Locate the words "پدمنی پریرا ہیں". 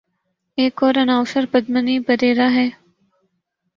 1.51-2.69